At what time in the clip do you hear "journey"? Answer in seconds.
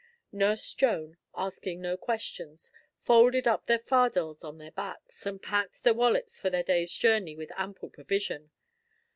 6.95-7.35